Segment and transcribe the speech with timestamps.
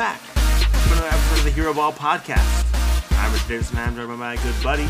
[0.00, 2.64] back to another episode of the Hero Ball Podcast.
[3.18, 3.76] I'm Rich Davidson.
[3.76, 4.88] I'm joined by my good buddy,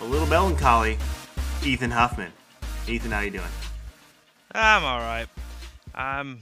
[0.00, 0.98] a little melancholy,
[1.62, 2.32] Ethan Huffman.
[2.88, 3.44] Ethan, how you doing?
[4.50, 5.28] I'm all right.
[5.94, 6.40] I'm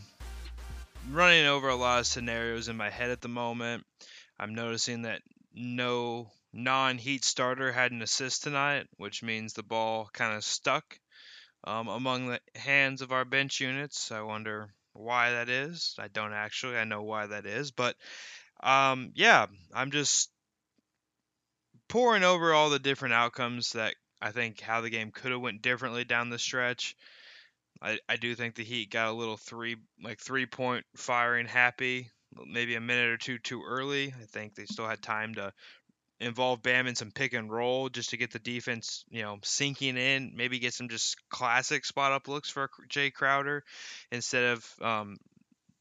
[1.11, 3.85] running over a lot of scenarios in my head at the moment.
[4.41, 5.21] I'm noticing that
[5.55, 10.98] no non-heat starter had an assist tonight, which means the ball kind of stuck
[11.64, 14.11] um, among the hands of our bench units.
[14.11, 15.94] I wonder why that is.
[15.98, 16.76] I don't actually.
[16.76, 17.96] I know why that is, but
[18.62, 20.30] um, yeah, I'm just
[21.89, 25.62] pouring over all the different outcomes that I think how the game could have went
[25.62, 26.96] differently down the stretch.
[27.82, 32.11] I, I do think the Heat got a little three like three point firing happy,
[32.47, 34.14] maybe a minute or two too early.
[34.19, 35.53] I think they still had time to
[36.20, 39.97] involve Bam in some pick and roll just to get the defense, you know, sinking
[39.97, 40.33] in.
[40.34, 43.65] Maybe get some just classic spot up looks for Jae Crowder
[44.11, 45.19] instead of um,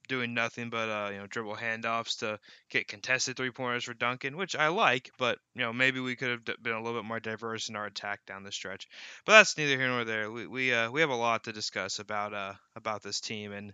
[0.07, 2.39] doing nothing but uh, you know dribble handoffs to
[2.69, 6.29] get contested three pointers for Duncan, which I like, but you know maybe we could
[6.29, 8.87] have been a little bit more diverse in our attack down the stretch.
[9.25, 10.31] But that's neither here nor there.
[10.31, 13.73] We we uh, we have a lot to discuss about uh about this team and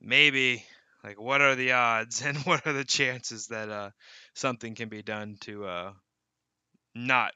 [0.00, 0.64] maybe
[1.04, 3.90] like what are the odds and what are the chances that uh
[4.34, 5.92] something can be done to uh
[6.94, 7.32] not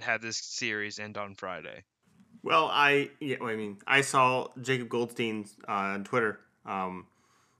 [0.00, 1.84] have this series end on Friday.
[2.42, 6.38] Well, I yeah, I mean, I saw Jacob Goldstein uh, on Twitter.
[6.64, 7.06] Um,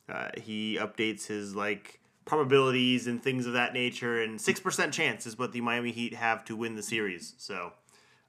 [0.08, 5.26] uh, he updates his like probabilities and things of that nature, and six percent chance
[5.26, 7.34] is what the Miami Heat have to win the series.
[7.38, 7.72] So,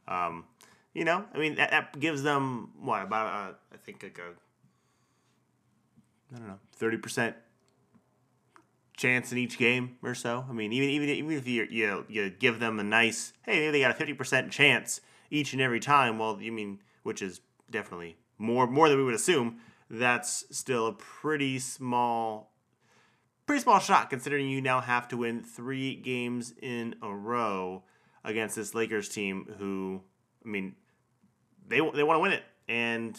[0.08, 0.46] um,
[0.94, 4.34] you know, I mean, that, that gives them what about uh, I think like a
[6.34, 7.36] I don't know thirty percent
[8.96, 10.46] chance in each game or so.
[10.50, 13.80] I mean, even even even if you you you give them a nice hey, they
[13.80, 16.20] got a fifty percent chance each and every time.
[16.20, 17.42] Well, you mean which is
[17.72, 19.60] definitely more more than we would assume.
[19.90, 22.52] That's still a pretty small,
[23.48, 27.84] pretty small shot considering you now have to win three games in a row
[28.24, 29.56] against this Lakers team.
[29.58, 30.02] Who,
[30.46, 30.76] I mean,
[31.68, 33.18] they they want to win it, and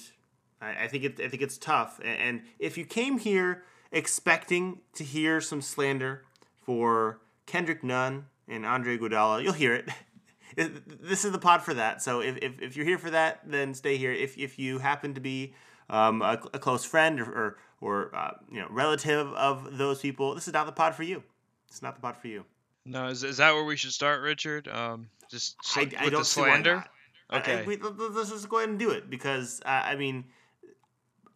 [0.60, 2.00] I, I think it I think it's tough.
[2.04, 6.24] And, if you came here expecting to hear some slander
[6.62, 9.74] for Kendrick Nunn and Andre Iguodala, you'll hear
[10.56, 11.02] it.
[11.02, 12.02] this is the pod for that.
[12.02, 14.12] So if, if, if, you're here for that, then stay here.
[14.12, 15.54] If, if you happen to be
[15.88, 20.34] um, a, a, close friend or, or, or uh, you know relative of those people,
[20.34, 21.22] this is not the pod for you.
[21.68, 22.44] It's not the pod for you.
[22.84, 24.68] No, is, is that where we should start, Richard?
[24.68, 26.84] Um, just I, with I don't the slander.
[27.32, 30.24] Okay, I, we, let's just go ahead and do it because uh, I mean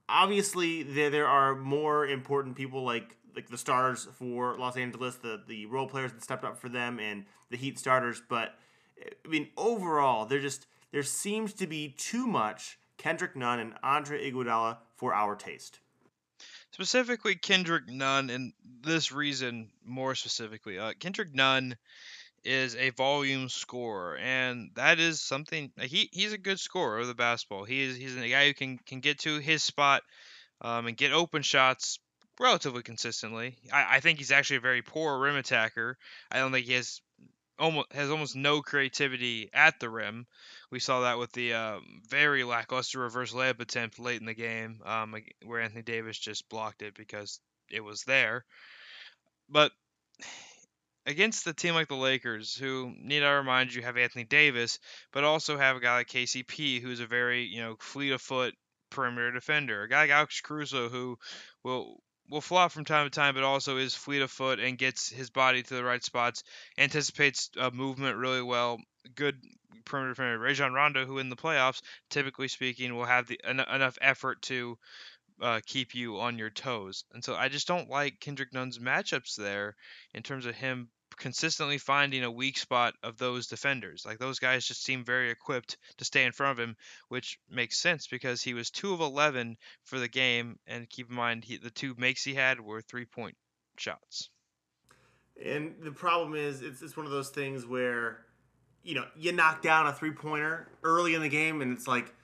[0.08, 5.42] obviously there there are more important people like like the stars for Los Angeles, the
[5.46, 8.22] the role players that stepped up for them, and the Heat starters.
[8.28, 8.54] But
[9.24, 14.30] I mean, overall, there just there seems to be too much Kendrick Nunn and Andre
[14.30, 15.80] Iguodala for our taste.
[16.70, 21.76] Specifically, Kendrick Nunn, and this reason more specifically, uh, Kendrick Nunn
[22.44, 27.14] is a volume scorer, and that is something he he's a good scorer of the
[27.14, 27.64] basketball.
[27.64, 30.02] He is he's a guy who can can get to his spot
[30.60, 31.98] um, and get open shots
[32.38, 33.56] relatively consistently.
[33.72, 35.96] I, I think he's actually a very poor rim attacker.
[36.30, 37.00] I don't think he has
[37.58, 40.26] almost has almost no creativity at the rim.
[40.70, 41.78] We saw that with the uh,
[42.08, 46.82] very lackluster reverse layup attempt late in the game, um, where Anthony Davis just blocked
[46.82, 47.40] it because
[47.70, 48.44] it was there.
[49.48, 49.72] But
[51.06, 54.78] against a team like the Lakers, who need I remind you have Anthony Davis,
[55.12, 58.54] but also have a guy like KCP, who's a very you know fleet of foot
[58.90, 61.18] perimeter defender, a guy like Alex Caruso, who
[61.62, 62.00] will
[62.30, 65.30] will flop from time to time, but also is fleet of foot and gets his
[65.30, 66.42] body to the right spots,
[66.78, 68.78] anticipates movement really well.
[69.14, 69.36] Good
[69.84, 70.38] perimeter defender.
[70.38, 74.78] Rajon Rondo, who in the playoffs, typically speaking, will have the en- enough effort to
[75.40, 77.04] uh, keep you on your toes.
[77.12, 79.76] And so I just don't like Kendrick Nunn's matchups there
[80.14, 84.04] in terms of him consistently finding a weak spot of those defenders.
[84.06, 86.76] Like those guys just seem very equipped to stay in front of him,
[87.08, 90.58] which makes sense because he was 2 of 11 for the game.
[90.66, 93.36] And keep in mind, he, the two makes he had were three point
[93.76, 94.30] shots.
[95.42, 98.24] And the problem is, it's, it's one of those things where,
[98.82, 102.14] you know, you knock down a three pointer early in the game, and it's like,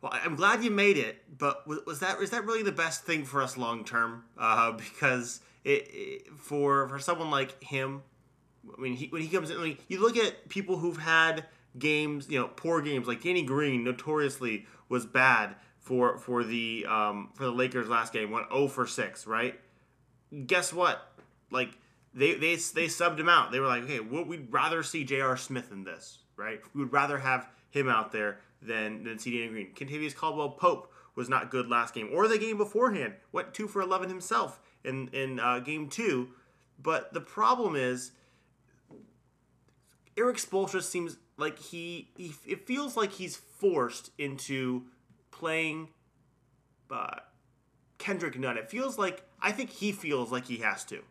[0.00, 3.24] well, I'm glad you made it, but was that is that really the best thing
[3.24, 4.24] for us long term?
[4.38, 8.02] Uh, because it, it, for for someone like him
[8.76, 11.44] I mean, he, when he comes in, you look at people who've had
[11.78, 13.06] games, you know, poor games.
[13.06, 18.30] Like Danny Green, notoriously was bad for for the um, for the Lakers last game.
[18.30, 19.58] Went 0 for six, right?
[20.46, 21.12] Guess what?
[21.50, 21.78] Like
[22.14, 23.52] they they they subbed him out.
[23.52, 25.36] They were like, okay, we'd rather see J.R.
[25.36, 26.60] Smith in this, right?
[26.74, 29.74] We would rather have him out there than than see Danny Green.
[29.74, 33.14] Kentavious Caldwell Pope was not good last game, or the game beforehand.
[33.32, 36.30] Went two for eleven himself in in uh, game two.
[36.82, 38.12] But the problem is,
[40.16, 44.84] Erik Spoelstra seems like he, he it feels like he's forced into
[45.30, 45.88] playing
[46.90, 47.16] uh,
[47.98, 48.56] Kendrick Nunn.
[48.56, 51.02] It feels like I think he feels like he has to,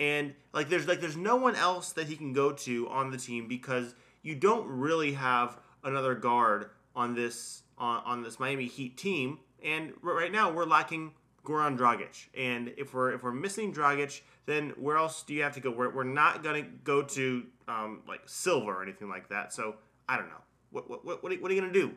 [0.00, 3.18] and like there's like there's no one else that he can go to on the
[3.18, 8.96] team because you don't really have another guard on this on, on this Miami Heat
[8.96, 9.38] team.
[9.62, 11.12] And right now we're lacking
[11.44, 15.54] Goran Dragic, and if we're if we're missing Dragic, then where else do you have
[15.54, 15.70] to go?
[15.70, 19.52] We're, we're not gonna go to um, like silver or anything like that.
[19.52, 19.76] So
[20.08, 20.42] I don't know.
[20.70, 21.92] What what what, what are you gonna do?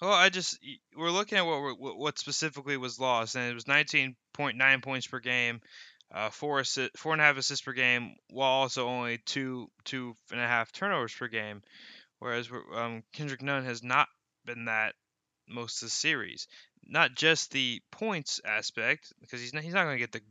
[0.00, 0.58] Well, I just
[0.96, 5.60] we're looking at what what specifically was lost, and it was 19.9 points per game,
[6.12, 10.16] uh, four assist, four and a half assists per game, while also only two two
[10.30, 11.62] and a half turnovers per game.
[12.18, 14.08] Whereas um, Kendrick Nunn has not
[14.44, 14.94] been that
[15.48, 16.46] most of the series.
[16.86, 20.22] Not just the points aspect, because he's not, he's not going to get the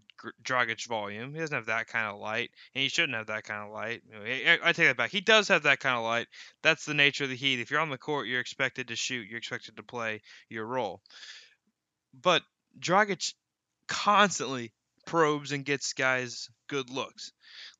[0.43, 1.33] Dragic volume.
[1.33, 4.01] He doesn't have that kind of light, and he shouldn't have that kind of light.
[4.63, 5.11] I, take that back.
[5.11, 6.27] He does have that kind of light.
[6.63, 7.59] That's the nature of the Heat.
[7.59, 9.27] If you're on the court, you're expected to shoot.
[9.27, 11.01] You're expected to play your role.
[12.21, 12.43] But
[12.79, 13.33] Dragic
[13.87, 14.73] constantly
[15.05, 17.31] probes and gets guys good looks.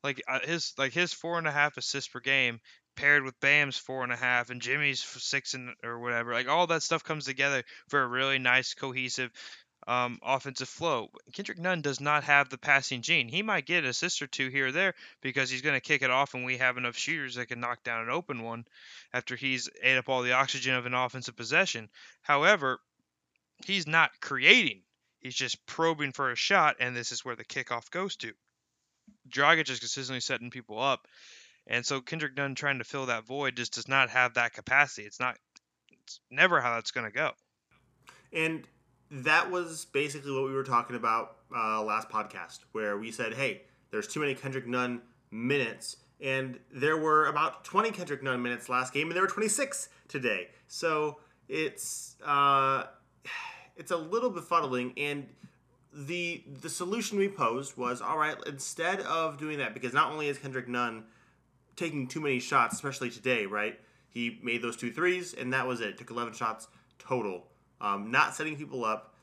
[0.02, 2.60] Like uh, his like his four and a half assists per game
[2.96, 6.32] paired with Bam's four and a half and Jimmy's six and or whatever.
[6.32, 9.30] Like all that stuff comes together for a really nice cohesive
[9.90, 11.10] um, offensive flow.
[11.32, 13.26] Kendrick Nunn does not have the passing gene.
[13.26, 16.02] He might get an assist or two here or there because he's going to kick
[16.02, 18.66] it off and we have enough shooters that can knock down an open one
[19.12, 21.88] after he's ate up all the oxygen of an offensive possession.
[22.22, 22.78] However,
[23.66, 24.82] he's not creating.
[25.18, 28.32] He's just probing for a shot, and this is where the kickoff goes to.
[29.28, 31.08] Dragic is consistently setting people up,
[31.66, 35.04] and so Kendrick Nunn trying to fill that void just does not have that capacity.
[35.04, 35.36] It's not.
[36.04, 37.32] It's never how that's going to go.
[38.32, 38.64] And
[39.10, 43.62] that was basically what we were talking about uh, last podcast, where we said, "Hey,
[43.90, 48.92] there's too many Kendrick Nunn minutes." And there were about 20 Kendrick Nunn minutes last
[48.92, 50.48] game, and there were 26 today.
[50.68, 51.18] So
[51.48, 52.84] it's uh,
[53.76, 54.92] it's a little befuddling.
[54.96, 55.26] And
[55.92, 60.28] the the solution we posed was, all right, instead of doing that, because not only
[60.28, 61.04] is Kendrick Nunn
[61.76, 63.80] taking too many shots, especially today, right?
[64.10, 65.96] He made those two threes, and that was it.
[65.96, 66.68] Took 11 shots
[66.98, 67.46] total,
[67.80, 69.14] um, not setting people up.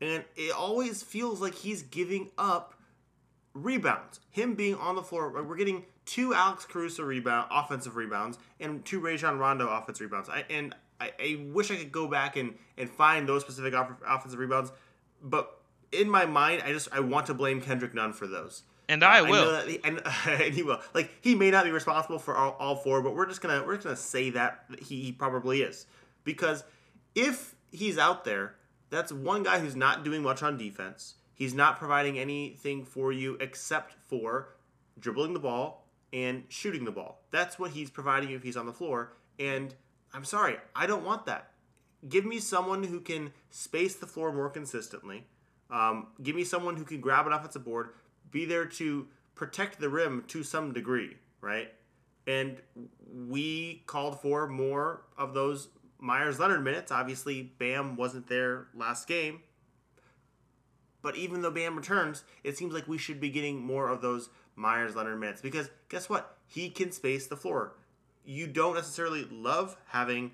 [0.00, 2.74] And it always feels like he's giving up
[3.52, 4.20] rebounds.
[4.30, 9.00] Him being on the floor, we're getting two Alex Caruso rebound, offensive rebounds, and two
[9.00, 10.28] Rajon Rondo offensive rebounds.
[10.28, 14.00] I, and I, I, wish I could go back and, and find those specific off-
[14.06, 14.72] offensive rebounds,
[15.22, 15.60] but
[15.92, 19.22] in my mind, I just I want to blame Kendrick Nunn for those and I
[19.22, 19.54] will.
[19.54, 20.80] I he, and, and, he will.
[20.92, 23.76] Like he may not be responsible for all, all four, but we're just gonna we're
[23.76, 25.86] just gonna say that he, he probably is
[26.24, 26.64] because
[27.14, 28.54] if he's out there,
[28.90, 31.14] that's one guy who's not doing much on defense.
[31.34, 34.56] He's not providing anything for you except for
[34.98, 37.22] dribbling the ball and shooting the ball.
[37.30, 39.12] That's what he's providing if he's on the floor.
[39.38, 39.74] And
[40.12, 41.52] I'm sorry, I don't want that.
[42.08, 45.24] Give me someone who can space the floor more consistently.
[45.70, 47.90] Um, give me someone who can grab an offensive board,
[48.30, 51.72] be there to protect the rim to some degree, right?
[52.26, 52.60] And
[53.28, 55.68] we called for more of those
[56.00, 56.90] Meyers Leonard minutes.
[56.90, 59.40] Obviously, Bam wasn't there last game.
[61.02, 64.28] But even though Bam returns, it seems like we should be getting more of those
[64.56, 66.36] Meyers Leonard minutes because guess what?
[66.46, 67.74] He can space the floor.
[68.24, 70.32] You don't necessarily love having,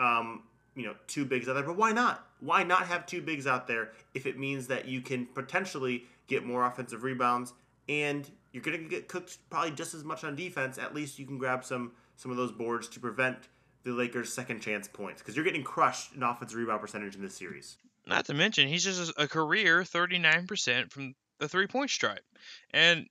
[0.00, 0.42] um,
[0.74, 2.26] you know, two bigs out there, but why not?
[2.40, 6.44] Why not have two bigs out there if it means that you can potentially get
[6.44, 7.52] more offensive rebounds,
[7.88, 10.78] and you're going to get cooked probably just as much on defense.
[10.78, 13.48] At least you can grab some some of those boards to prevent
[13.84, 17.34] the Lakers' second chance points because you're getting crushed in offensive rebound percentage in this
[17.34, 17.76] series.
[18.06, 22.24] Not to mention, he's just a career 39% from the three point stripe.
[22.72, 23.06] And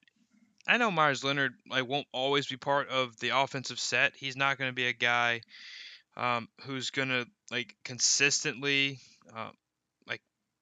[0.67, 4.13] I know Meyers Leonard like won't always be part of the offensive set.
[4.15, 5.41] He's not going to be a guy
[6.17, 8.99] um, who's going to like consistently
[9.35, 9.49] uh,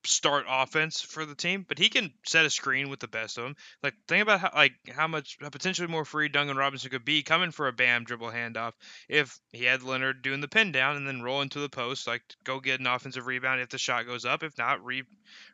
[0.06, 3.44] start offense for the team, but he can set a screen with the best of
[3.44, 3.56] them.
[3.84, 7.24] Like think about how like how much how potentially more free Duncan Robinson could be
[7.24, 8.74] coming for a bam dribble handoff
[9.08, 12.24] if he had Leonard doing the pin down and then roll into the post, like
[12.44, 14.44] go get an offensive rebound if the shot goes up.
[14.44, 15.04] If not, re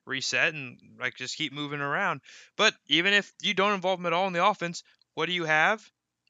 [0.05, 2.21] reset and like just keep moving around.
[2.55, 4.83] But even if you don't involve him at all in the offense,
[5.15, 5.83] what do you have?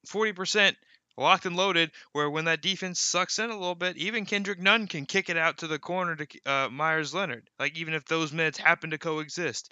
[0.06, 0.78] Forty percent
[1.18, 4.88] locked and loaded, where when that defense sucks in a little bit, even Kendrick Nunn
[4.88, 7.50] can kick it out to the corner to uh, Meyers Leonard.
[7.60, 9.72] Like even if those minutes happen to coexist,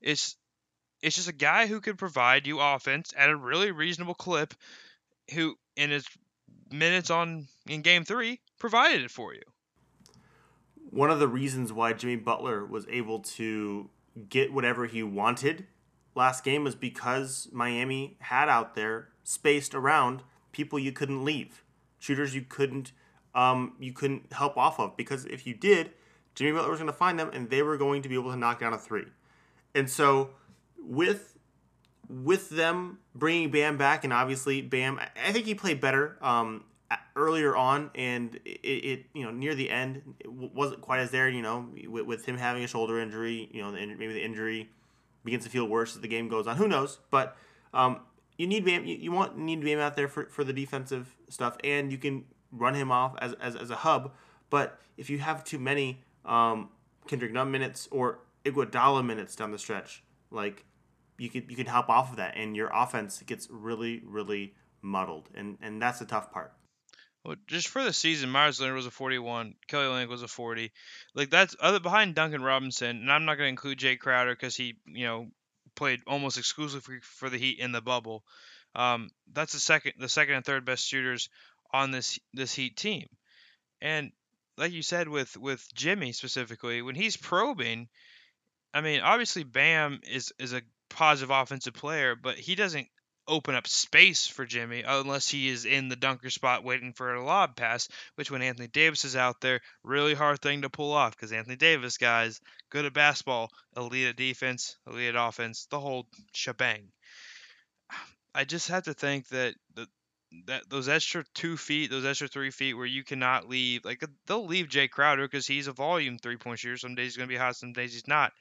[0.00, 0.36] it's
[1.02, 4.54] it's just a guy who can provide you offense at a really reasonable clip,
[5.32, 6.06] who in his
[6.70, 9.42] minutes on in Game Three provided it for you.
[10.90, 13.90] One of the reasons why Jimmy Butler was able to
[14.28, 15.66] get whatever he wanted
[16.14, 20.22] last game was because Miami had out there spaced around
[20.54, 21.62] people you couldn't leave,
[21.98, 22.92] shooters you couldn't
[23.34, 25.90] um, you couldn't help off of because if you did,
[26.34, 28.36] Jimmy Butler was going to find them and they were going to be able to
[28.36, 29.06] knock down a three.
[29.74, 30.30] And so
[30.78, 31.36] with
[32.08, 36.64] with them bringing Bam back and obviously Bam, I think he played better um,
[37.16, 41.28] earlier on and it, it, you know near the end it wasn't quite as there.
[41.28, 44.70] You know with, with him having a shoulder injury, you know maybe the injury
[45.24, 46.56] begins to feel worse as the game goes on.
[46.56, 46.98] Who knows?
[47.10, 47.36] But
[47.72, 48.00] um,
[48.36, 48.84] you need Bam.
[48.84, 52.74] You, want need Bam out there for, for the defensive stuff, and you can run
[52.74, 54.12] him off as, as, as a hub.
[54.50, 56.68] But if you have too many um,
[57.06, 60.64] Kendrick Nunn minutes or Iguodala minutes down the stretch, like
[61.18, 65.28] you could you could help off of that, and your offense gets really really muddled,
[65.34, 66.52] and and that's the tough part.
[67.24, 70.70] Well, just for the season, Meyers Leonard was a 41, Kelly Olynyk was a 40.
[71.14, 74.54] Like that's other behind Duncan Robinson, and I'm not going to include Jae Crowder because
[74.56, 75.28] he, you know,
[75.74, 78.24] played almost exclusively for the Heat in the bubble.
[78.74, 81.28] Um, that's the second, the second and third best shooters
[81.72, 83.06] on this this Heat team,
[83.80, 84.12] and
[84.56, 87.88] like you said with with Jimmy specifically, when he's probing,
[88.72, 92.88] I mean, obviously Bam is is a positive offensive player, but he doesn't
[93.26, 97.24] open up space for Jimmy unless he is in the dunker spot waiting for a
[97.24, 101.16] lob pass, which when Anthony Davis is out there, really hard thing to pull off
[101.16, 102.40] because Anthony Davis, guys,
[102.70, 106.88] good at basketball, elite at defense, elite at offense, the whole shebang.
[108.34, 109.86] I just have to think that the
[110.46, 114.08] that those extra two feet, those extra three feet, where you cannot leave, like uh,
[114.26, 116.76] they'll leave Jae Crowder because he's a volume three point shooter.
[116.76, 118.32] Some days he's gonna be hot, some days he's not.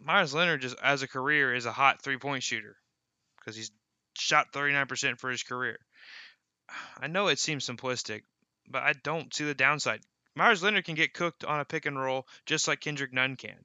[0.00, 2.76] Meyers Leonard just as a career is a hot three point shooter
[3.38, 3.70] because he's
[4.20, 5.78] shot 39% for his career.
[7.00, 8.22] I know it seems simplistic,
[8.68, 10.00] but I don't see the downside.
[10.36, 13.64] Meyers Leonard can get cooked on a pick and roll just like Kendrick Nunn can.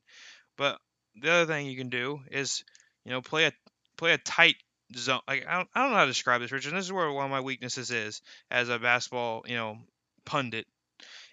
[0.57, 0.79] But
[1.15, 2.63] the other thing you can do is,
[3.03, 3.51] you know, play a
[3.97, 4.55] play a tight
[4.95, 5.21] zone.
[5.27, 6.74] Like I don't, I don't know how to describe this, Richard.
[6.74, 9.77] this is where one of my weaknesses is as a basketball, you know,
[10.25, 10.65] pundit.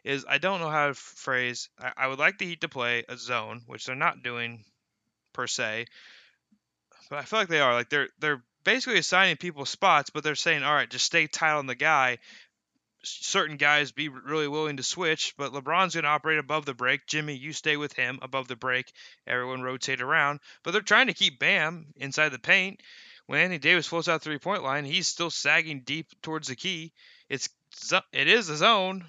[0.05, 1.69] Is I don't know how to phrase.
[1.79, 4.65] I, I would like the Heat to play a zone, which they're not doing
[5.33, 5.87] per se,
[7.09, 7.75] but I feel like they are.
[7.75, 11.57] Like they're they're basically assigning people spots, but they're saying, all right, just stay tight
[11.57, 12.19] on the guy.
[13.05, 17.07] Certain guys be really willing to switch, but LeBron's going to operate above the break.
[17.07, 18.93] Jimmy, you stay with him above the break.
[19.27, 22.81] Everyone rotate around, but they're trying to keep Bam inside the paint.
[23.27, 26.93] When Anthony Davis floats out three point line, he's still sagging deep towards the key.
[27.29, 27.49] It's
[28.13, 29.05] it is a zone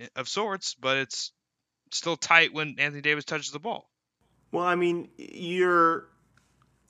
[0.00, 1.32] eh, of sorts, but it's
[1.92, 3.88] still tight when Anthony Davis touches the ball.
[4.50, 6.08] Well, I mean, you're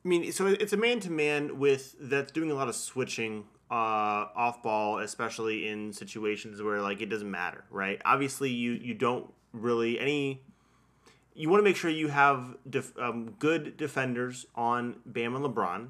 [0.04, 3.44] I mean, so it's a man to man with that's doing a lot of switching
[3.70, 8.00] uh, off ball, especially in situations where like it doesn't matter, right?
[8.04, 10.42] Obviously, you you don't really any.
[11.34, 15.88] You want to make sure you have def, um, good defenders on Bam and LeBron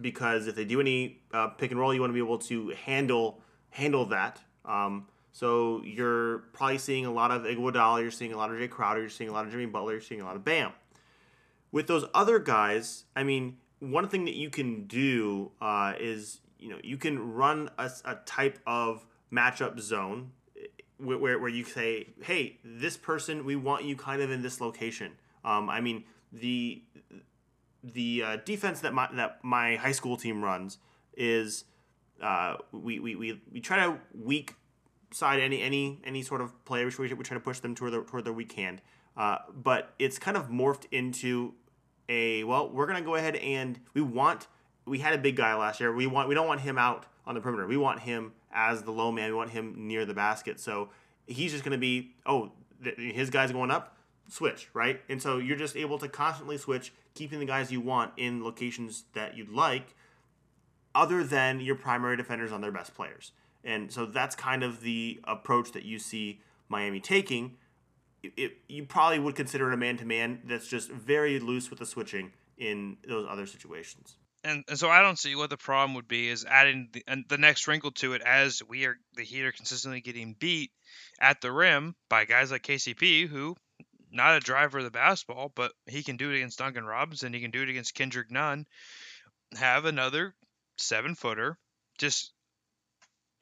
[0.00, 2.70] because if they do any uh, pick and roll, you want to be able to
[2.84, 4.40] handle handle that.
[4.64, 8.70] Um, so you're probably seeing a lot of Iguodala, you're seeing a lot of Jae
[8.70, 10.72] Crowder, you're seeing a lot of Jimmy Butler, you're seeing a lot of Bam.
[11.74, 16.68] With those other guys, I mean, one thing that you can do uh, is you
[16.68, 20.30] know you can run a, a type of matchup zone
[20.98, 24.60] where, where, where you say, hey, this person, we want you kind of in this
[24.60, 25.14] location.
[25.44, 26.80] Um, I mean, the
[27.82, 30.78] the uh, defense that my that my high school team runs
[31.16, 31.64] is
[32.22, 34.54] uh, we, we, we, we try to weak
[35.10, 36.88] side any any any sort of player.
[36.96, 38.80] We, we try to push them toward the toward their weak hand.
[39.16, 41.54] Uh, but it's kind of morphed into
[42.08, 44.46] a well, we're gonna go ahead and we want
[44.86, 45.94] we had a big guy last year.
[45.94, 47.66] We want we don't want him out on the perimeter.
[47.66, 49.30] We want him as the low man.
[49.30, 50.60] We want him near the basket.
[50.60, 50.90] So
[51.26, 52.52] he's just gonna be oh
[52.96, 53.96] his guy's going up,
[54.28, 58.12] switch right, and so you're just able to constantly switch, keeping the guys you want
[58.16, 59.94] in locations that you'd like,
[60.94, 63.32] other than your primary defenders on their best players.
[63.64, 67.56] And so that's kind of the approach that you see Miami taking
[68.36, 71.78] it, you probably would consider it a man to man that's just very loose with
[71.78, 74.16] the switching in those other situations.
[74.44, 77.38] And, and so I don't see what the problem would be is adding the, the
[77.38, 80.70] next wrinkle to it as we are the Heat are consistently getting beat
[81.18, 83.56] at the rim by guys like KCP who
[84.12, 87.32] not a driver of the basketball, but he can do it against Duncan Robinson.
[87.32, 88.66] He can do it against Kendrick Nunn.
[89.56, 90.34] Have another
[90.76, 91.58] seven footer
[91.98, 92.32] just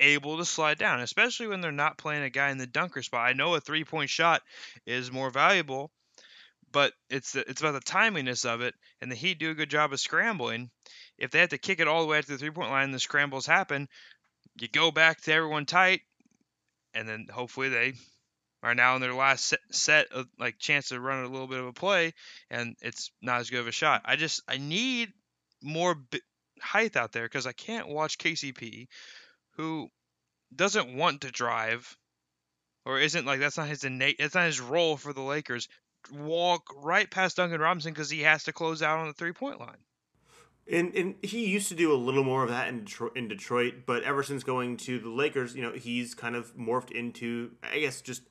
[0.01, 3.29] able to slide down, especially when they're not playing a guy in the dunker spot.
[3.29, 4.43] I know a three point shot
[4.87, 5.91] is more valuable,
[6.73, 9.93] but it's it's about the timiness of it, and the Heat do a good job
[9.93, 10.71] of scrambling.
[11.19, 12.99] If they have to kick it all the way to the three point line, the
[12.99, 13.89] scrambles happen.
[14.59, 16.01] You go back to everyone tight,
[16.95, 17.95] and then hopefully they
[18.63, 21.61] are now in their last set, set of like chance to run a little bit
[21.61, 22.15] of a play,
[22.51, 24.03] and it's not as good of a shot.
[24.05, 25.13] I just I need
[25.63, 26.21] more bi-
[26.61, 28.89] height out there because I can't watch KCP,
[29.57, 29.89] who
[30.55, 31.97] doesn't want to drive,
[32.85, 35.69] or isn't like that's not his innate, that's not his role for the Lakers.
[36.13, 39.61] Walk right past Duncan Robinson because he has to close out on the three point
[39.61, 39.79] line.
[40.71, 43.75] And and he used to do a little more of that in Detroit, in Detroit,
[43.87, 47.81] but ever since going to the Lakers, you know, he's kind of morphed into, I
[47.81, 48.23] guess, just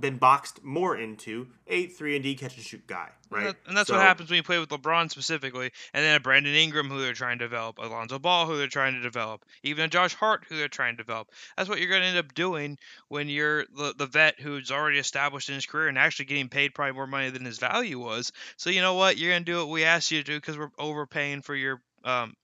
[0.00, 3.40] been boxed more into a three and D catch and shoot guy, right?
[3.40, 6.16] And, that, and that's So- what happens when you play with LeBron specifically, and then
[6.16, 9.44] a Brandon Ingram who they're trying to develop, Alonzo Ball who they're trying to develop,
[9.62, 11.28] even a Josh Hart who they're trying to develop.
[11.56, 12.78] That's what you're going to end up doing
[13.08, 16.74] when you're the, the vet who's already established in his career and actually getting paid
[16.74, 18.32] probably more money than his value was.
[18.56, 19.16] So you know what?
[19.18, 21.80] You're going to do what we asked you to do because we're overpaying for your
[22.04, 22.34] um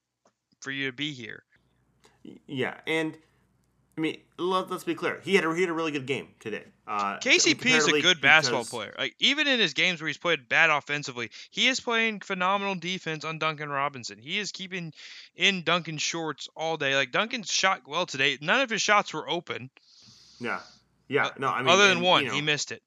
[0.61, 1.43] for you to be here.
[2.47, 3.15] Yeah, and
[3.97, 5.21] I mean, let, us be clear.
[5.23, 6.63] He had a, he had a really good game today.
[6.85, 8.95] Uh, KCP is a good basketball because- player.
[8.97, 13.23] Like even in his games where he's played bad offensively, he is playing phenomenal defense
[13.23, 14.17] on Duncan Robinson.
[14.17, 14.93] He is keeping
[15.35, 16.95] in Duncan shorts all day.
[16.95, 18.37] Like Duncan shot well today.
[18.41, 19.69] None of his shots were open,
[20.39, 20.59] Yeah,
[21.07, 21.29] yeah.
[21.39, 22.23] No, I mean, other than and, one.
[22.23, 22.83] you know, He missed it.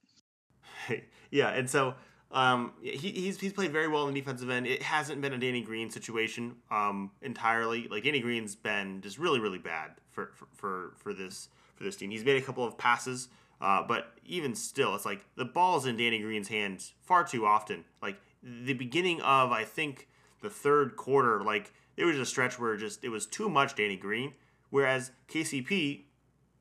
[1.30, 1.94] yeah, and so
[2.30, 4.66] um, he, he's he's played very well in the defensive end.
[4.66, 7.88] It hasn't been a Danny Green situation um, entirely.
[7.88, 9.92] Like Danny Green's been just really really bad
[10.26, 12.10] for for for, this for this team.
[12.10, 13.28] He's made a couple of passes,
[13.60, 17.84] uh, but even still, it's like the ball's in Danny Green's hands far too often.
[18.02, 20.08] Like the beginning of I think
[20.42, 23.96] the third quarter, like there was a stretch where just it was too much Danny
[23.96, 24.34] Green,
[24.70, 26.02] whereas KCP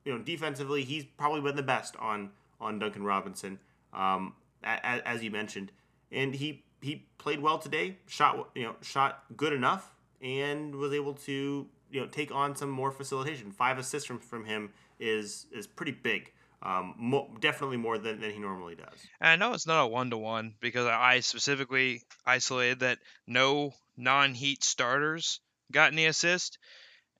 [0.08, 3.58] you know, defensively, he's probably been the best on on Duncan Robinson,
[3.92, 4.32] um,
[4.64, 5.70] as, as you mentioned,
[6.10, 7.98] and he he played well today.
[8.06, 12.70] Shot you know shot good enough, and was able to you know take on some
[12.70, 13.50] more facilitation.
[13.50, 16.32] Five assists from from him is is pretty big.
[16.60, 18.98] Um, mo- definitely more than, than he normally does.
[19.20, 22.98] And I know it's not a one to one because I specifically isolated that
[23.28, 26.58] no non Heat starters got any assist,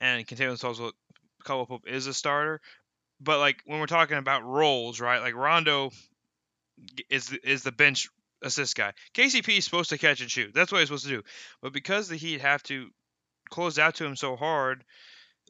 [0.01, 2.61] and Kentavious Caldwell Pope is a starter.
[3.21, 5.21] But like when we're talking about roles, right?
[5.21, 5.91] Like Rondo
[7.09, 8.09] is is the bench
[8.43, 8.93] assist guy.
[9.15, 10.53] KCP is supposed to catch and shoot.
[10.55, 11.23] That's what he's supposed to do.
[11.63, 12.91] But because the Heat have to
[13.49, 14.85] close out to him so hard,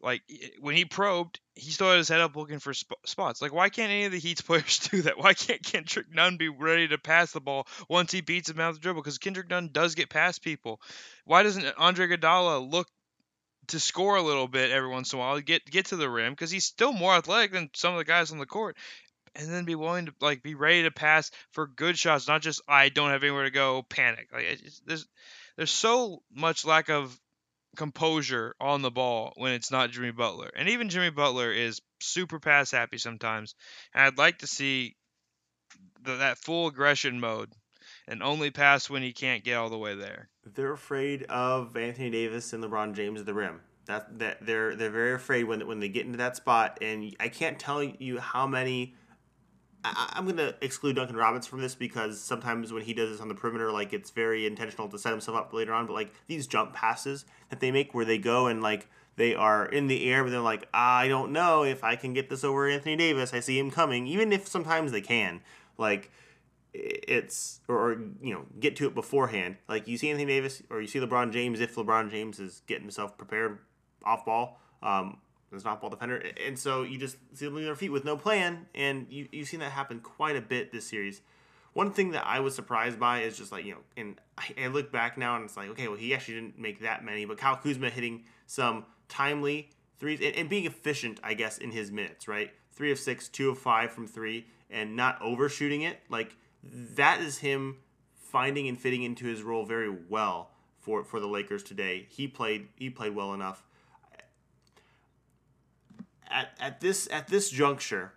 [0.03, 0.23] like
[0.61, 3.43] when he probed, he still had his head up looking for sp- spots.
[3.43, 5.19] Like why can't any of the Heat's players do that?
[5.19, 8.75] Why can't Kendrick Nunn be ready to pass the ball once he beats him out
[8.75, 9.03] the dribble?
[9.03, 10.81] Because Kendrick Nunn does get past people.
[11.25, 12.89] Why doesn't Andre Iguodala look
[13.69, 16.33] to score a little bit every once in a while, get get to the rim?
[16.33, 18.77] Because he's still more athletic than some of the guys on the court.
[19.35, 22.63] And then be willing to like be ready to pass for good shots, not just
[22.67, 24.29] I don't have anywhere to go, panic.
[24.33, 25.07] Like there's
[25.57, 27.19] there's so much lack of
[27.79, 30.51] composure on the ball when it's not Jimmy Butler.
[30.55, 33.55] And even Jimmy Butler is super pass happy sometimes.
[33.95, 34.97] And I'd like to see
[36.03, 37.53] the, that full aggression mode
[38.09, 40.29] and only pass when he can't get all the way there.
[40.45, 43.61] They're afraid of Anthony Davis and LeBron James at the rim.
[43.87, 46.79] That that they're they're very afraid when when they get into that spot.
[46.83, 48.97] And I can't tell you how many.
[49.85, 53.29] I, I'm gonna exclude Duncan Robinson from this because sometimes when he does this on
[53.29, 55.87] the perimeter, like it's very intentional to set himself up later on.
[55.87, 59.67] But like these jump passes that they make, where they go and like they are
[59.67, 62.69] in the air, but they're like, I don't know if I can get this over
[62.69, 63.35] Anthony Davis.
[63.35, 65.41] I see him coming, even if sometimes they can.
[65.77, 66.11] Like
[66.75, 69.57] it's or you know get to it beforehand.
[69.69, 72.85] Like you see Anthony Davis or you see LeBron James if LeBron James is getting
[72.85, 73.59] himself prepared
[74.05, 74.61] off ball.
[74.83, 75.19] Um,
[75.65, 78.67] off ball defender, and so you just see them leave their feet with no plan,
[78.75, 81.23] and you you've seen that happen quite a bit this series.
[81.73, 84.67] One thing that I was surprised by is just like you know, and I, I
[84.69, 87.39] look back now and it's like okay, well he actually didn't make that many, but
[87.39, 92.29] Kyle Kuzma hitting some timely threes and, and being efficient, I guess, in his minutes,
[92.29, 92.51] right?
[92.73, 96.01] Three of six, two of five from three, and not overshooting it.
[96.09, 97.79] Like that is him
[98.15, 102.07] finding and fitting into his role very well for for the Lakers today.
[102.09, 103.63] He played he played well enough.
[106.31, 108.13] At, at this at this juncture,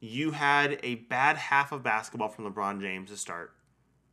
[0.00, 3.52] you had a bad half of basketball from LeBron James to start,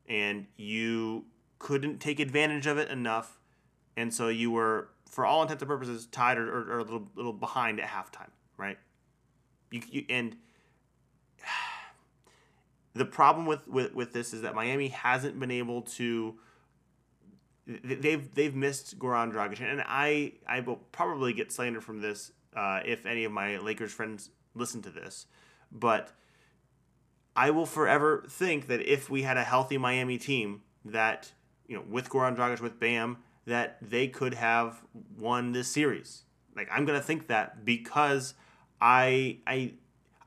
[0.07, 1.25] and you
[1.59, 3.39] couldn't take advantage of it enough,
[3.95, 7.07] and so you were, for all intents and purposes, tied or, or, or a little
[7.15, 8.77] little behind at halftime, right?
[9.71, 10.35] You, you and
[12.93, 16.35] the problem with, with, with this is that Miami hasn't been able to.
[17.67, 22.81] They've they've missed Goran Dragic, and I I will probably get slandered from this uh,
[22.85, 25.27] if any of my Lakers friends listen to this,
[25.71, 26.11] but
[27.35, 31.31] I will forever think that if we had a healthy Miami team that
[31.67, 34.81] you know with Goran Dragic with Bam that they could have
[35.17, 36.23] won this series.
[36.55, 38.33] Like I'm gonna think that because
[38.79, 39.73] I I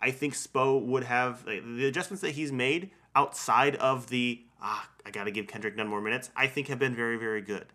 [0.00, 4.88] I think Spo would have like, the adjustments that he's made outside of the ah,
[5.04, 6.30] I got to give Kendrick Nunn more minutes.
[6.36, 7.66] I think have been very, very good.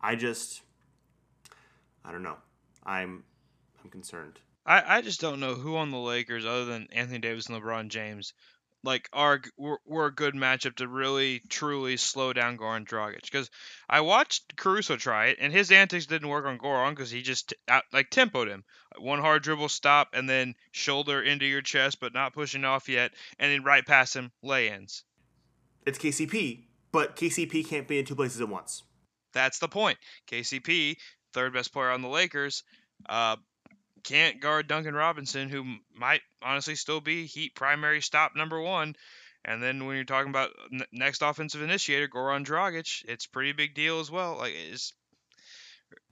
[0.00, 0.62] I just,
[2.04, 2.36] I don't know.
[2.84, 3.24] I'm,
[3.84, 4.38] I'm concerned.
[4.66, 7.88] I, I just don't know who on the Lakers other than Anthony Davis and LeBron
[7.88, 8.32] James
[8.84, 13.50] like are were, were a good matchup to really truly slow down Goran Dragic because
[13.88, 17.54] I watched Caruso try it and his antics didn't work on Goran because he just
[17.66, 18.64] out, like tempoed him
[18.98, 23.12] one hard dribble stop and then shoulder into your chest but not pushing off yet
[23.38, 25.04] and then right past him lay-ins.
[25.86, 28.82] It's KCP, but KCP can't be in two places at once.
[29.32, 29.98] That's the point.
[30.30, 30.96] KCP,
[31.32, 32.62] third best player on the Lakers,
[33.08, 33.36] uh,
[34.04, 35.64] can't guard Duncan Robinson, who
[35.94, 38.94] might honestly still be Heat primary stop number one.
[39.44, 40.50] And then when you're talking about
[40.92, 44.36] next offensive initiator, Goran Dragic, it's pretty big deal as well.
[44.38, 44.94] Like it's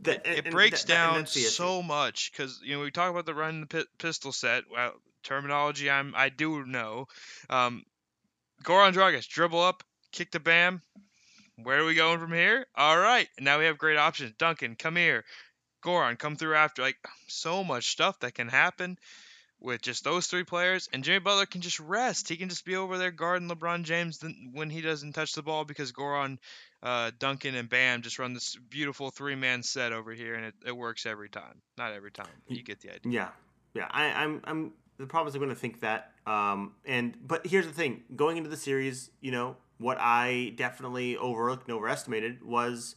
[0.00, 3.66] the, and, it breaks down so much because you know we talk about the run
[3.68, 4.64] the pistol set.
[4.70, 7.07] Well, terminology I'm I do know.
[7.48, 7.85] Um,
[8.64, 10.83] Goran Dragic dribble up, kick the bam.
[11.57, 12.66] Where are we going from here?
[12.74, 14.33] All right, now we have great options.
[14.38, 15.24] Duncan, come here.
[15.83, 16.83] Goran come through after.
[16.83, 18.99] Like so much stuff that can happen
[19.61, 22.29] with just those three players, and Jimmy Butler can just rest.
[22.29, 24.21] He can just be over there guarding LeBron James
[24.53, 26.38] when he doesn't touch the ball because Goran,
[26.83, 30.77] uh, Duncan, and Bam just run this beautiful three-man set over here, and it, it
[30.77, 31.62] works every time.
[31.79, 33.12] Not every time, you get the idea.
[33.12, 33.29] Yeah,
[33.75, 33.87] yeah.
[33.90, 34.73] I, I'm, I'm.
[34.99, 36.12] The problem is I'm going to think that.
[36.27, 41.16] Um, and but here's the thing: going into the series, you know, what I definitely
[41.16, 42.97] overlooked and overestimated was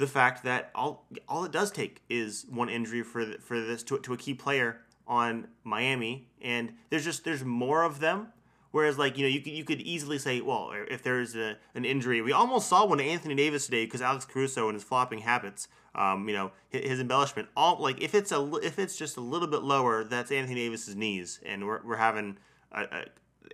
[0.00, 3.98] the fact that all all it does take is one injury for for this to,
[3.98, 8.28] to a key player on Miami, and there's just there's more of them.
[8.70, 11.84] Whereas, like you know, you could you could easily say, well, if there's a, an
[11.84, 15.18] injury, we almost saw one to Anthony Davis today because Alex Caruso and his flopping
[15.18, 17.48] habits, um, you know, his, his, embellishment.
[17.54, 20.96] All like if it's a if it's just a little bit lower, that's Anthony Davis's
[20.96, 22.38] knees, and we're we're having
[22.72, 23.04] a, a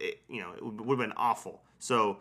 [0.00, 1.62] it, you know, it would have been awful.
[1.78, 2.18] So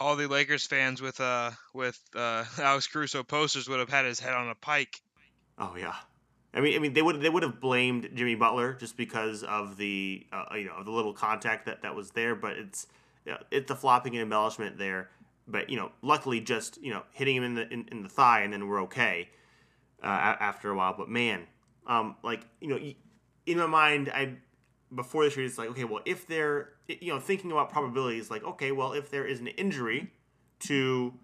[0.00, 4.18] all the Lakers fans with uh with uh, Alex Caruso posters would have had his
[4.18, 5.00] head on a pike.
[5.58, 5.94] Oh yeah,
[6.54, 9.76] I mean, I mean they would they would have blamed Jimmy Butler just because of
[9.76, 12.86] the uh, you know of the little contact that that was there, but it's
[13.26, 15.10] you it's the flopping and embellishment there.
[15.46, 18.40] But you know, luckily, just you know hitting him in the in, in the thigh,
[18.40, 19.28] and then we're okay
[20.02, 20.94] uh, after a while.
[20.96, 21.46] But man,
[21.86, 22.78] um, like you know,
[23.46, 24.36] in my mind, I
[24.94, 28.44] before the trade, it's like, okay, well, if they're, you know, thinking about probabilities, like,
[28.44, 30.10] okay, well, if there is an injury
[30.60, 31.14] to,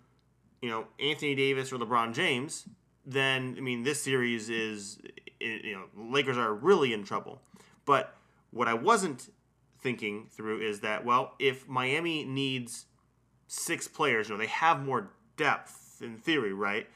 [0.62, 2.68] you know, Anthony Davis or LeBron James,
[3.04, 4.98] then, I mean, this series is,
[5.40, 7.42] you know, Lakers are really in trouble.
[7.84, 8.14] But
[8.50, 9.30] what I wasn't
[9.80, 12.86] thinking through is that, well, if Miami needs
[13.46, 16.88] six players, you know, they have more depth in theory, right?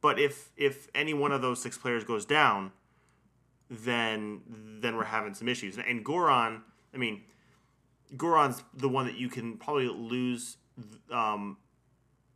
[0.00, 2.72] But if if any one of those six players goes down,
[3.82, 4.40] then
[4.80, 5.78] then we're having some issues.
[5.78, 6.60] And Goran,
[6.92, 7.22] I mean,
[8.16, 10.56] Goran's the one that you can probably lose
[11.10, 11.56] um,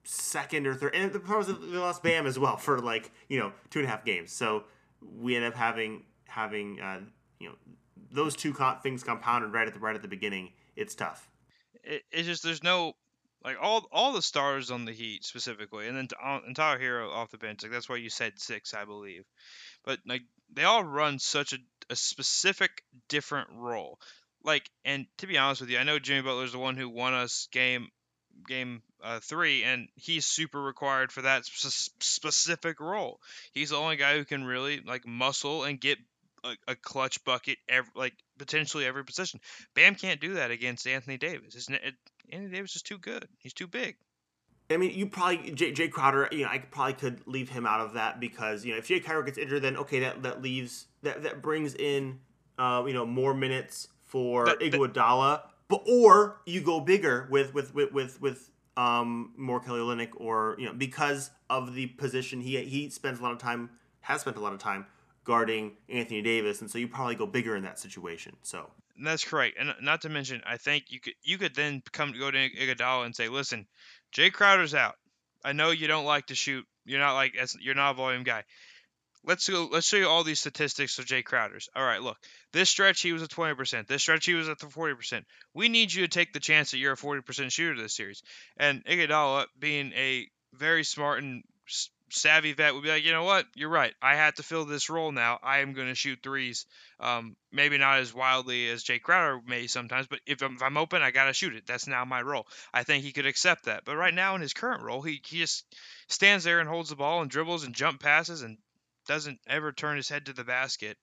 [0.05, 3.53] second or third, and the problem they lost Bam as well for like you know
[3.71, 4.33] two and a half games.
[4.33, 4.65] So
[5.21, 7.01] we end up having having uh,
[7.39, 7.55] you know
[8.11, 10.51] those two co- things compounded right at the right at the beginning.
[10.77, 11.29] It's tough.
[11.85, 12.95] It, it's just there's no
[13.45, 17.31] like all all the stars on the Heat specifically, and then and Tyler Herro off
[17.31, 17.63] the bench.
[17.63, 19.25] Like that's why you said six, I believe.
[19.85, 21.59] But like they all run such a,
[21.91, 23.99] a specific different role.
[24.45, 27.15] Like, and to be honest with you, I know Jimmy Butler's the one who won
[27.15, 27.89] us game
[28.47, 33.21] game uh, three, and he's super required for that sp- specific role.
[33.53, 35.99] He's the only guy who can really like muscle and get
[36.45, 39.41] a, a clutch bucket every, like potentially every position.
[39.75, 41.55] Bam can't do that against Anthony Davis.
[41.55, 41.95] Isn't it?
[42.31, 43.27] Anthony Davis is too good.
[43.39, 43.97] He's too big.
[44.71, 46.29] I mean, you probably Jay, Jae Crowder.
[46.31, 49.03] You know, I probably could leave him out of that because you know if Jae
[49.03, 52.21] Crowder gets injured, then okay, that that leaves that that brings in
[52.59, 55.43] uh, you know more minutes for that, Iguodala.
[55.69, 60.55] But or you go bigger with with with with, with um, more Kelly Olynyk or
[60.59, 63.71] you know because of the position he he spends a lot of time
[64.03, 64.87] has spent a lot of time
[65.25, 68.37] guarding Anthony Davis, and so you probably go bigger in that situation.
[68.43, 68.71] So
[69.07, 72.13] that's correct, and uh, not to mention, I think you could you could then come
[72.19, 73.67] go to Iguodala and say, listen
[74.15, 74.95] Jae Crowder's out.
[75.45, 76.65] I know you don't like to shoot.
[76.85, 78.45] You're not like you're not a volume guy.
[79.25, 79.69] Let's go.
[79.71, 81.69] Let's show you all these statistics of Jae Crowder's.
[81.75, 82.17] All right, look.
[82.53, 83.87] This stretch he was at 20%.
[83.87, 85.25] This stretch he was at the 40%.
[85.55, 88.23] We need you to take the chance that you're a 40% shooter this series.
[88.57, 91.43] And Iguodala, being a very smart and
[92.11, 93.95] savvy vet would be like, you know what, you're right.
[94.01, 95.39] I had to fill this role now.
[95.43, 96.67] I am going to shoot threes.
[97.01, 100.77] Um, maybe not as wildly as Jake Crowder may sometimes, but if I'm, if I'm
[100.77, 101.67] open, I got to shoot it.
[101.67, 102.47] That's now my role.
[102.73, 103.85] I think he could accept that.
[103.85, 105.65] But right now in his current role, he, he just
[106.09, 108.59] stands there and holds the ball and dribbles and jump passes and
[109.07, 110.97] doesn't ever turn his head to the basket.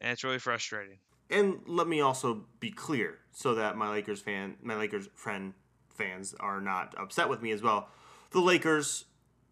[0.00, 0.98] And it's really frustrating.
[1.30, 5.54] and let me also be clear so that my Lakers fan, my Lakers friend
[5.94, 7.88] fans are not upset with me as well.
[8.30, 9.04] The Lakers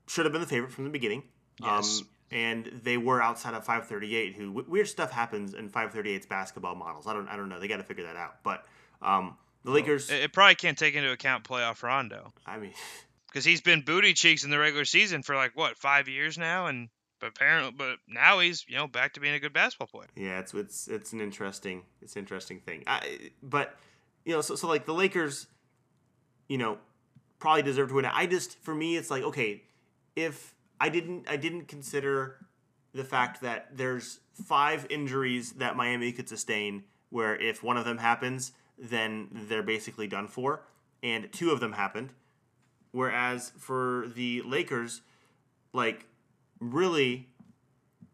[0.09, 1.23] should have been the favorite from the beginning.
[1.61, 2.01] Yes.
[2.01, 6.75] Um, and they were outside of 538 who w- weird stuff happens in 538's basketball
[6.75, 7.07] models.
[7.07, 7.59] I don't I don't know.
[7.59, 8.43] They got to figure that out.
[8.43, 8.65] But
[9.01, 12.75] um, the Lakers It, it probably can't take into account playoff Rondo I mean
[13.29, 16.67] because he's been booty cheeks in the regular season for like what five years now,
[16.67, 16.89] and
[17.21, 20.09] but apparently, but now he's you know back to being a good basketball player.
[20.17, 22.85] Yeah, it's it's it's an interesting it's an interesting thing.
[22.87, 23.77] I, but
[24.25, 25.47] you know, so so like the Lakers,
[26.49, 26.79] you know,
[27.39, 28.05] probably deserve to win.
[28.05, 29.63] I just for me, it's like okay,
[30.19, 32.47] if I didn't I didn't consider
[32.93, 37.99] the fact that there's five injuries that Miami could sustain, where if one of them
[37.99, 40.65] happens, then they're basically done for,
[41.03, 42.11] and two of them happened.
[42.91, 45.03] Whereas for the Lakers,
[45.73, 46.07] like
[46.59, 47.29] really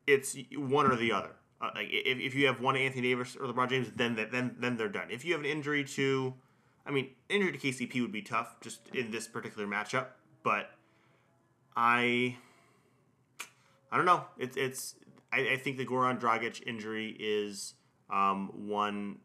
[0.07, 1.31] it's one or the other.
[1.63, 4.77] Uh, like if, if you have one Anthony Davis or LeBron James, then then then
[4.77, 5.11] they're done.
[5.11, 6.35] If you have an injury to,
[6.85, 10.09] I mean, injury to KCP would be tough just in this particular matchup.
[10.43, 10.71] But
[11.77, 12.37] I,
[13.91, 14.25] I don't know.
[14.39, 14.95] It's it's
[15.33, 17.75] I, I think the Goran Dragic injury is
[18.11, 19.19] um, one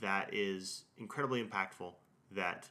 [0.00, 1.94] that is incredibly impactful.
[2.32, 2.68] That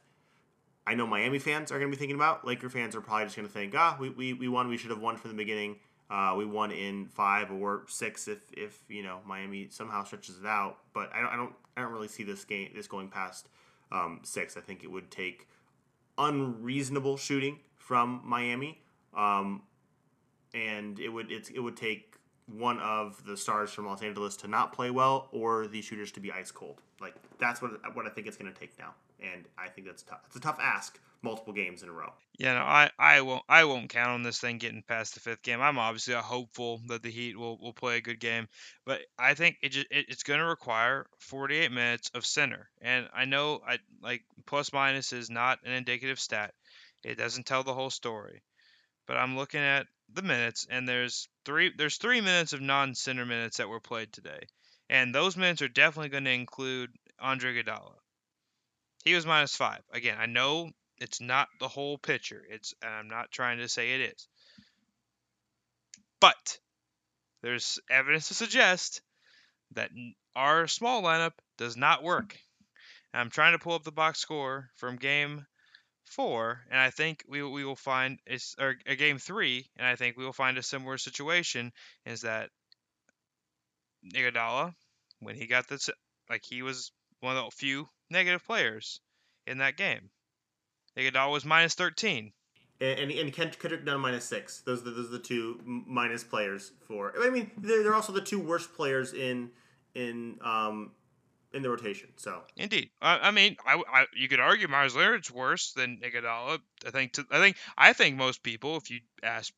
[0.86, 2.46] I know Miami fans are going to be thinking about.
[2.46, 4.68] Laker fans are probably just going to think, ah, we, we, we won.
[4.68, 5.76] We should have won from the beginning.
[6.10, 10.46] Uh, we won in five or six if, if you know Miami somehow stretches it
[10.46, 10.78] out.
[10.92, 13.48] But I don't I don't I don't really see this game this going past
[13.90, 14.56] um, six.
[14.56, 15.48] I think it would take
[16.18, 18.82] unreasonable shooting from Miami,
[19.16, 19.62] um,
[20.54, 22.14] and it would it's, it would take
[22.46, 26.20] one of the stars from Los Angeles to not play well or the shooters to
[26.20, 26.80] be ice cold.
[27.00, 30.02] Like that's what what I think it's going to take now, and I think that's
[30.02, 30.20] tough.
[30.26, 32.12] It's a tough ask, multiple games in a row.
[32.38, 35.42] Yeah, no, I, I won't I won't count on this thing getting past the fifth
[35.42, 35.60] game.
[35.60, 38.48] I'm obviously hopeful that the Heat will, will play a good game,
[38.84, 42.68] but I think it just it, it's going to require 48 minutes of center.
[42.80, 46.54] And I know I like plus minus is not an indicative stat.
[47.04, 48.42] It doesn't tell the whole story.
[49.06, 53.58] But I'm looking at the minutes, and there's three there's three minutes of non-center minutes
[53.58, 54.40] that were played today,
[54.88, 57.94] and those minutes are definitely going to include Andre Iguodala.
[59.04, 59.82] He was minus five.
[59.92, 62.42] Again, I know it's not the whole picture.
[62.48, 64.28] It's I'm not trying to say it is.
[66.20, 66.58] But
[67.42, 69.02] there's evidence to suggest
[69.72, 69.90] that
[70.34, 72.38] our small lineup does not work.
[73.12, 75.46] I'm trying to pull up the box score from game
[76.06, 79.96] four, and I think we we will find it's or a game three, and I
[79.96, 81.72] think we will find a similar situation.
[82.06, 82.50] Is that
[84.12, 84.74] Iguodala,
[85.20, 85.90] when he got this,
[86.28, 89.00] like he was one of the few negative players
[89.46, 90.10] in that game.
[90.96, 92.32] Iguodala was minus 13.
[92.80, 94.60] And, and, and Kendrick Nunn minus six.
[94.60, 97.14] Those are those are the two minus players for.
[97.20, 99.50] I mean, they're, they're also the two worst players in
[99.94, 100.90] in um
[101.54, 102.10] in the rotation.
[102.16, 106.58] So indeed, I, I mean, I, I, you could argue Meyers Leonard's worse than Iguodala.
[106.86, 109.52] I think to, I think I think most people, if you ask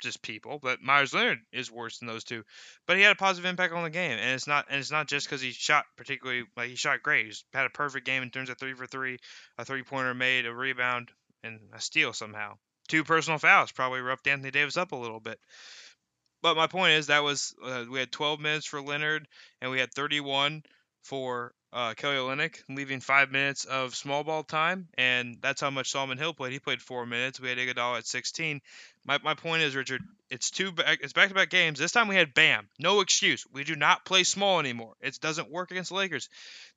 [0.00, 2.42] just people, that Meyers Leonard is worse than those two.
[2.86, 5.08] But he had a positive impact on the game, and it's not and it's not
[5.08, 7.26] just because he shot particularly like he shot great.
[7.26, 9.18] He's had a perfect game in terms of three for three,
[9.56, 11.10] a three pointer made, a rebound,
[11.44, 12.58] and a steal somehow.
[12.88, 15.38] Two personal fouls probably roughed Anthony Davis up a little bit.
[16.42, 19.28] But my point is that was uh, we had 12 minutes for Leonard,
[19.60, 20.64] and we had 31
[21.02, 25.90] for uh, Kelly Olynyk, leaving five minutes of small ball time, and that's how much
[25.90, 26.52] Solomon Hill played.
[26.52, 27.40] He played four minutes.
[27.40, 28.60] We had Iguodala at 16.
[29.04, 31.78] My, my point is, Richard, it's two back, it's back to back games.
[31.78, 32.68] This time we had Bam.
[32.78, 33.44] No excuse.
[33.52, 34.94] We do not play small anymore.
[35.00, 36.28] It doesn't work against the Lakers.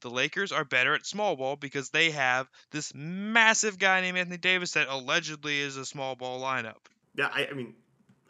[0.02, 4.38] The Lakers are better at small ball because they have this massive guy named Anthony
[4.38, 6.78] Davis that allegedly is a small ball lineup.
[7.16, 7.76] Yeah, I, I mean,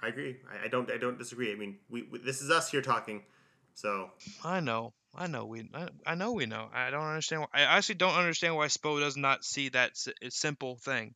[0.02, 0.38] I agree.
[0.52, 1.52] I, I, don't I don't disagree.
[1.52, 3.24] I mean, we, we this is us here talking.
[3.76, 4.10] So
[4.44, 4.94] I know.
[5.18, 5.70] I know we.
[5.74, 6.70] I, I know we know.
[6.74, 7.42] I don't understand.
[7.42, 11.16] Why, I actually don't understand why Spo does not see that s- eh, simple thing.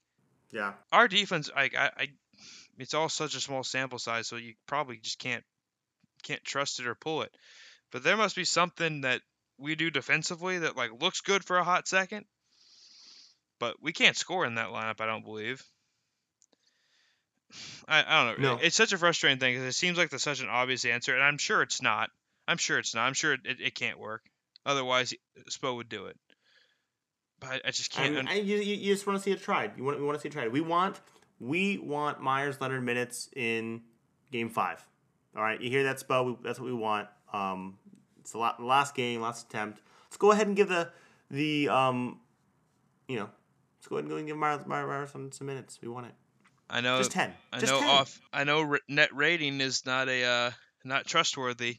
[0.51, 0.73] Yeah.
[0.91, 2.07] Our defense, like I, I,
[2.77, 5.43] it's all such a small sample size, so you probably just can't
[6.23, 7.35] can't trust it or pull it.
[7.91, 9.21] But there must be something that
[9.57, 12.25] we do defensively that like looks good for a hot second,
[13.59, 15.01] but we can't score in that lineup.
[15.01, 15.63] I don't believe.
[17.87, 18.55] I, I don't know.
[18.55, 18.59] No.
[18.61, 21.23] It's such a frustrating thing because it seems like there's such an obvious answer, and
[21.23, 22.09] I'm sure it's not.
[22.49, 23.03] I'm sure it's not.
[23.05, 24.23] I'm sure it, it, it can't work.
[24.65, 25.13] Otherwise,
[25.49, 26.17] Spo would do it.
[27.39, 28.09] But I, I just can't.
[28.15, 29.73] mean, un- I, you, you you just want to see it tried.
[29.77, 30.51] You want we want to see it tried.
[30.51, 30.99] We want
[31.39, 33.81] we want Meyers Leonard minutes in
[34.31, 34.83] Game Five.
[35.35, 36.25] All right, you hear that, Spo?
[36.25, 37.07] We, that's what we want.
[37.31, 37.77] Um,
[38.19, 39.79] it's the la- last game, last attempt.
[40.07, 40.89] Let's go ahead and give the
[41.29, 42.19] the um,
[43.07, 43.29] you know,
[43.77, 45.79] let's go ahead and go and give Meyers Meyers, some, some minutes.
[45.81, 46.13] We want it.
[46.69, 46.97] I know.
[46.97, 47.33] Just ten.
[47.53, 47.89] I Just know 10.
[47.89, 48.19] off.
[48.33, 50.51] I know net rating is not a uh,
[50.83, 51.77] not trustworthy,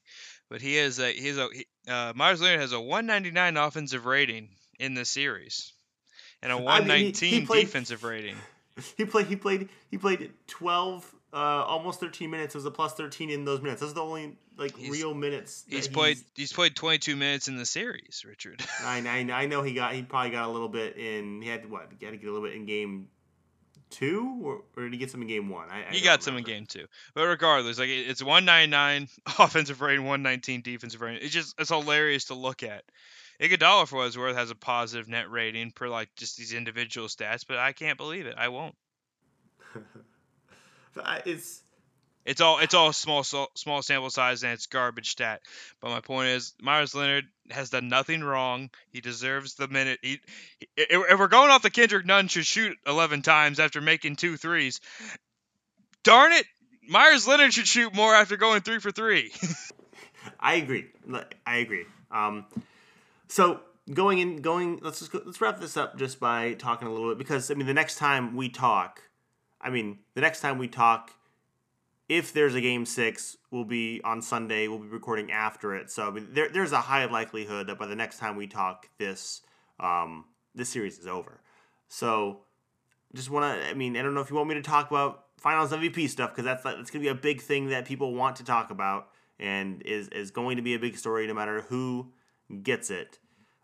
[0.48, 4.48] but he is a he's a he, uh, Meyers Leonard has a 199 offensive rating
[4.78, 5.72] in the series
[6.42, 8.36] and a I mean, he- 119 he played- defensive rating.
[8.96, 9.26] He played.
[9.26, 9.68] He played.
[9.90, 12.54] He played twelve, uh, almost thirteen minutes.
[12.54, 13.82] It was a plus thirteen in those minutes.
[13.82, 15.64] Those are the only like He's- real minutes.
[15.68, 18.62] He's he's played he's played 22 minutes in the series, Richard.
[18.82, 19.92] I, I, I know he got.
[19.92, 21.42] He probably got a little bit in.
[21.42, 21.90] He had what?
[21.98, 23.08] He had to get a little bit in game
[23.90, 25.68] two, or, or did he get some in game one?
[25.68, 29.80] I, I He got some in game two, but regardless, like it- it's 199 offensive
[29.80, 31.22] rating, 119 defensive rating.
[31.22, 32.84] It's just it's hilarious to look at.
[33.40, 37.08] Iguodala, for what it's worth, has a positive net rating per like just these individual
[37.08, 38.34] stats, but I can't believe it.
[38.38, 38.74] I won't.
[40.92, 41.62] But It's
[42.24, 45.40] It's all it's all small small sample size and it's garbage stat.
[45.80, 48.70] But my point is, Meyers Leonard has done nothing wrong.
[48.92, 49.98] He deserves the minute.
[50.02, 50.20] He,
[50.76, 54.80] if we're going off the Kendrick Nunn should shoot 11 times after making two threes.
[56.02, 56.46] Darn it,
[56.88, 59.32] Meyers Leonard should shoot more after going three for three.
[60.40, 60.86] I agree.
[61.46, 61.84] I agree.
[62.10, 62.46] Um,
[63.28, 63.60] so
[63.92, 64.80] going in, going.
[64.82, 67.54] Let's just go, let's wrap this up just by talking a little bit because I
[67.54, 69.02] mean the next time we talk,
[69.60, 71.12] I mean the next time we talk,
[72.10, 74.66] if there's a game six, we'll be on Sunday.
[74.66, 75.92] We'll be recording after it.
[75.92, 79.42] So there, there's a high likelihood that by the next time we talk, this
[79.78, 81.40] um, this series is over.
[81.86, 82.40] So
[83.14, 83.70] just want to.
[83.70, 86.30] I mean I don't know if you want me to talk about Finals MVP stuff
[86.30, 89.80] because that's that's gonna be a big thing that people want to talk about and
[89.82, 92.12] is is going to be a big story no matter who
[92.64, 93.20] gets it.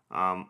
[0.09, 0.47] Um,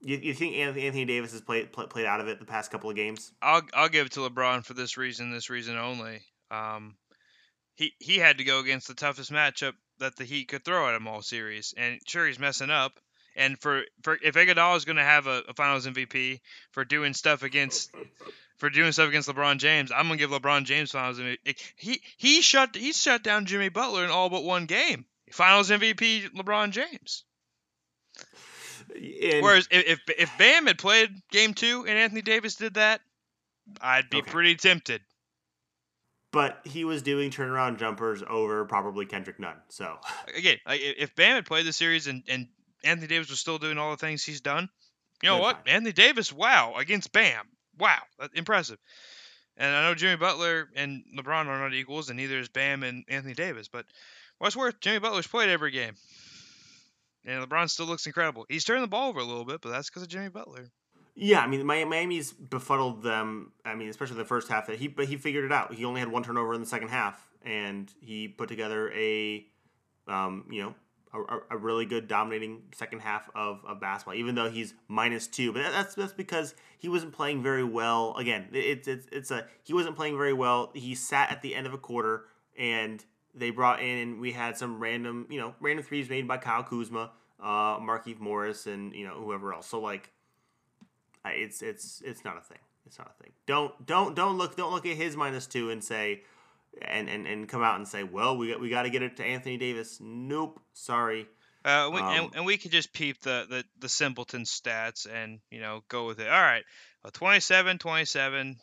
[0.00, 2.72] you, you think Anthony, Anthony Davis has played play, played out of it the past
[2.72, 3.30] couple of games?
[3.40, 6.22] I'll I'll give it to LeBron for this reason, this reason only.
[6.50, 6.96] Um,
[7.74, 10.94] he he had to go against the toughest matchup that the Heat could throw at
[10.94, 12.98] him all series, and sure he's messing up.
[13.36, 16.40] And for, for if Iguodala is going to have a, a Finals MVP
[16.72, 17.92] for doing stuff against
[18.56, 21.56] for doing stuff against LeBron James, I'm gonna give LeBron James Finals MVP.
[21.76, 25.04] He he shut he shut down Jimmy Butler in all but one game.
[25.30, 27.24] Finals MVP LeBron James.
[28.94, 33.00] And, Whereas if, if if Bam had played Game Two and Anthony Davis did that,
[33.80, 34.30] I'd be Okay.
[34.30, 35.02] pretty tempted.
[36.32, 39.56] But he was doing turnaround jumpers over probably Kendrick Nunn.
[39.68, 39.96] So
[40.36, 42.48] Again, if Bam had played the series and, and
[42.84, 44.68] Anthony Davis was still doing all the things he's done,
[45.22, 45.56] you know Then what?
[45.56, 45.74] fine.
[45.74, 47.46] Anthony Davis, wow, against Bam,
[47.78, 48.78] wow, that's impressive.
[49.56, 53.04] And I know Jimmy Butler and LeBron are not equals, and neither is Bam and
[53.08, 53.66] Anthony Davis.
[53.68, 53.86] But
[54.38, 55.94] what's worth, Jimmy Butler's played every game,
[57.24, 58.46] and LeBron still looks incredible.
[58.48, 60.66] He's turned the ball over a little bit, but that's because of Jimmy Butler.
[61.20, 63.52] Yeah, I mean Mi- Miami's befuddled them.
[63.64, 64.68] I mean, especially the first half.
[64.68, 65.74] That he but he figured it out.
[65.74, 69.44] He only had one turnover in the second half, and he put together a,
[70.06, 70.74] um, you know.
[71.14, 75.54] A, a- really good dominating second half of, of basketball, even though he's minus two.
[75.54, 78.14] But that's that's because he wasn't playing very well.
[78.18, 80.70] Again, it's it's it's a he wasn't playing very well.
[80.74, 82.26] He sat at the end of a quarter,
[82.58, 83.02] and
[83.34, 86.62] they brought in and we had some random you know random threes made by Kyle
[86.62, 87.10] Kuzma,
[87.42, 89.66] uh, Markieff Morris, and you know whoever else.
[89.66, 90.10] So like,
[91.34, 92.58] it's it's it's not a thing.
[92.86, 93.32] It's not a thing.
[93.46, 96.22] Don't don't don't look don't look at his minus two and say,
[96.82, 99.16] and and, and come out and say, well, we got we got to get it
[99.18, 99.98] to Anthony Davis.
[100.00, 101.26] Nope, sorry.
[101.64, 105.40] Uh, we, Um, and, and we could just peep the, the, the simpleton stats and,
[105.50, 106.28] you know, go with it.
[106.28, 106.64] All right.
[107.02, 108.56] Well, 27 27.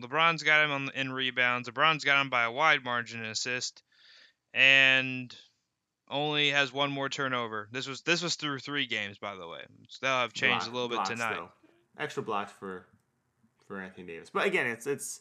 [0.00, 1.68] LeBron's got him on, in rebounds.
[1.68, 3.82] LeBron's got him by a wide margin in assist.
[4.52, 5.34] And
[6.10, 7.68] only has one more turnover.
[7.70, 9.60] This was this was through three games, by the way.
[9.88, 11.36] So they'll have changed a little bit tonight.
[11.36, 11.48] though.
[11.98, 12.86] Extra blocks for
[13.66, 15.20] for Anthony Davis, but again, it's it's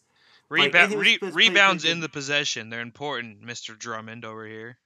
[0.49, 2.69] Rebound, was- re- rebounds in the possession.
[2.69, 3.77] They're important, Mr.
[3.77, 4.79] Drummond over here.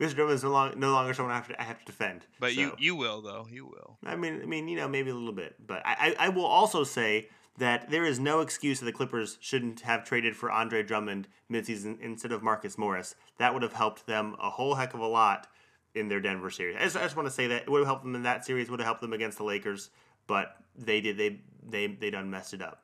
[0.00, 0.14] Mr.
[0.14, 2.26] Drummond is no longer no longer someone I have to I have to defend.
[2.40, 3.46] But you you will though.
[3.50, 3.98] You will.
[4.04, 6.46] I mean, I mean, you know, maybe a little bit, but I, I, I will
[6.46, 10.82] also say that there is no excuse that the Clippers shouldn't have traded for Andre
[10.82, 13.14] Drummond midseason instead of Marcus Morris.
[13.38, 15.46] That would have helped them a whole heck of a lot
[15.94, 16.76] in their Denver series.
[16.76, 18.44] I just, I just want to say that it would have helped them in that
[18.44, 18.70] series.
[18.70, 19.90] Would have helped them against the Lakers,
[20.26, 22.82] but they did they they they done messed it up.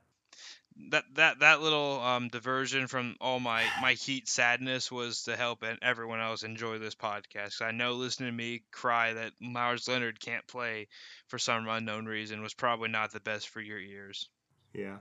[0.90, 5.62] that that that little um, diversion from all my my heat sadness was to help
[5.62, 7.60] and everyone else enjoy this podcast.
[7.62, 10.88] I know listening to me cry that Meyers Leonard can't play
[11.28, 14.28] for some unknown reason was probably not the best for your ears.
[14.72, 14.98] Yeah.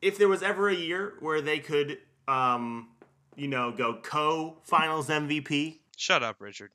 [0.00, 2.88] If there was ever a year where they could, um,
[3.36, 6.70] you know, go co Finals MVP, Shut up, Richard.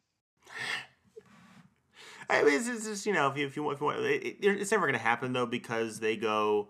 [2.30, 4.00] I mean, it's, it's just you know if you if you want, if you want
[4.00, 6.70] it, it- it's never going to happen though because they go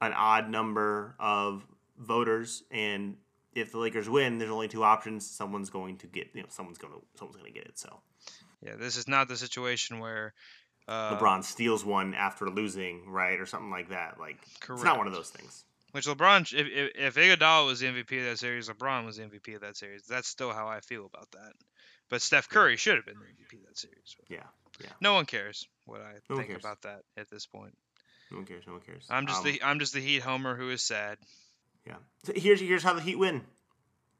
[0.00, 1.64] an odd number of
[1.98, 3.16] voters, and
[3.54, 5.28] if the Lakers win, there's only two options.
[5.28, 7.78] Someone's going to get you know someone's going to someone's going to get it.
[7.78, 8.00] So
[8.62, 10.34] Yeah, this is not the situation where
[10.88, 14.18] uh, LeBron steals one after losing, right, or something like that.
[14.18, 14.38] Like
[14.74, 15.64] it's not one of those things.
[15.92, 16.66] Which LeBron, if,
[16.96, 19.76] if if Iguodala was the MVP of that series, LeBron was the MVP of that
[19.76, 20.02] series.
[20.08, 21.52] That's still how I feel about that.
[22.08, 24.16] But Steph Curry should have been the MVP of that series.
[24.28, 24.42] Yeah,
[24.80, 24.90] yeah.
[25.00, 27.76] No one cares what I No think about that at this point.
[28.30, 28.64] No one cares.
[28.66, 29.06] No one cares.
[29.10, 31.18] I'm just Um, the I'm just the Heat homer who is sad.
[31.86, 31.96] Yeah.
[32.24, 33.42] So here's here's how the Heat win.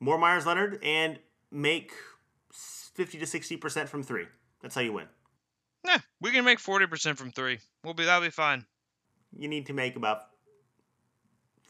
[0.00, 1.18] More Meyers Leonard and
[1.50, 1.92] make
[2.52, 4.26] fifty to sixty percent from three.
[4.60, 5.06] That's how you win.
[5.84, 7.58] Yeah, we can make forty percent from three.
[7.84, 8.64] We'll be that'll be fine.
[9.36, 10.26] You need to make about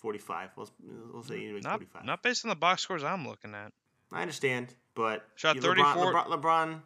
[0.00, 0.50] forty-five.
[0.56, 0.70] We'll,
[1.12, 2.04] we'll say you need to make Not forty-five.
[2.04, 3.72] not based on the box scores I'm looking at.
[4.12, 6.80] I understand, but Shot you- 34 LeBron, LeBron, LeBron.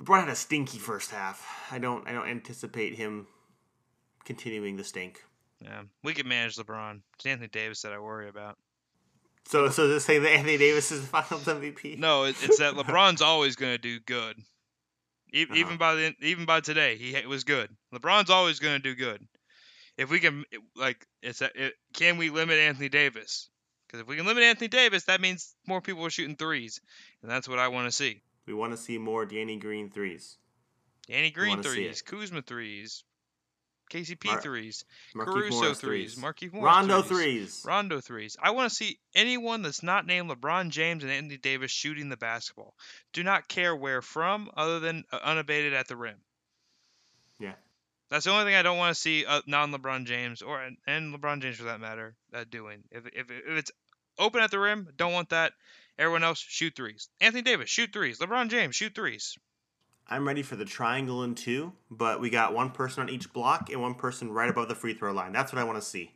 [0.00, 1.46] LeBron had a stinky first half.
[1.70, 2.06] I don't.
[2.08, 3.26] I don't anticipate him
[4.24, 5.22] continuing the stink.
[5.62, 7.02] Yeah, we can manage LeBron.
[7.16, 8.56] It's Anthony Davis that I worry about.
[9.46, 11.98] So, so to say that Anthony Davis is the Finals MVP?
[11.98, 14.36] No, it, it's that LeBron's always going to do good.
[15.34, 15.54] E- Uh-huh.
[15.54, 17.68] Even by the even by today, he was good.
[17.92, 19.26] LeBron's always going to do good.
[19.98, 20.44] If we can,
[20.76, 23.50] like, it's a, it, can we limit Anthony Davis?
[23.86, 26.80] Because if we can limit Anthony Davis, that means more people are shooting threes,
[27.22, 28.22] and that's what I want to see.
[28.46, 30.36] We want to see more Danny Green threes.
[31.06, 33.04] Danny Green threes, Kuzma threes,
[33.90, 34.84] KCP Mar- threes,
[35.14, 37.62] Caruso Morris threes, Markieff Morris Rondo threes.
[37.62, 37.64] threes.
[37.66, 38.36] Rondo threes.
[38.40, 42.16] I want to see anyone that's not named LeBron James and Anthony Davis shooting the
[42.16, 42.74] basketball.
[43.12, 46.16] Do not care where from, other than uh, unabated at the rim.
[47.40, 47.54] Yeah.
[48.10, 51.42] That's the only thing I don't want to see uh, non-LeBron James or and LeBron
[51.42, 52.84] James for that matter uh, doing.
[52.90, 53.72] If, if if it's
[54.18, 55.52] open at the rim, don't want that.
[56.00, 57.08] Everyone else shoot threes.
[57.20, 58.18] Anthony Davis shoot threes.
[58.18, 59.36] LeBron James shoot threes.
[60.08, 63.70] I'm ready for the triangle in two, but we got one person on each block
[63.70, 65.32] and one person right above the free throw line.
[65.32, 66.10] That's what I want to see.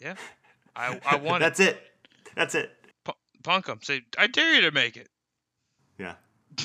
[0.00, 0.14] Yeah,
[0.76, 1.40] I I want.
[1.40, 1.80] That's it.
[2.36, 2.70] That's it.
[3.42, 3.80] Punk them.
[3.82, 5.08] Say I dare you to make it.
[5.98, 6.14] Yeah.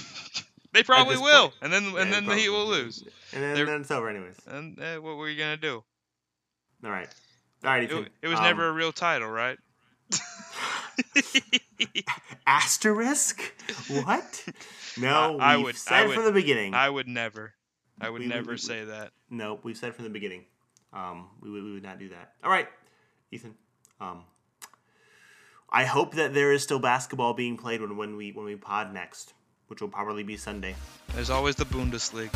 [0.73, 1.53] They probably will, point.
[1.63, 3.03] and then Yeah, and then the Heat will lose.
[3.33, 4.35] And then, then it's over, anyways.
[4.45, 5.83] And uh, what were you gonna do?
[6.83, 7.07] All right.
[7.63, 8.09] All right, It, Ethan.
[8.21, 9.57] it was Um, never a real title, right?
[12.45, 13.41] asterisk.
[13.89, 14.45] What?
[14.99, 16.73] No, I- I we've would- I said would- from the beginning.
[16.73, 17.53] I would never.
[17.99, 19.11] I would We- we- never we- say that.
[19.29, 20.45] No, we've said from the beginning.
[20.93, 22.33] Um, we, would- we would not do that.
[22.43, 22.67] All right,
[23.31, 23.55] Ethan.
[23.99, 24.23] Um,
[25.69, 28.93] I hope that there is still basketball being played when, when we when we pod
[28.93, 29.33] next,
[29.67, 30.75] which will probably be Sunday.
[31.13, 32.29] There's always the Bundesliga.